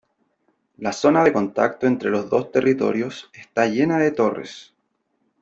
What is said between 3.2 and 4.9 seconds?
está llena de torres.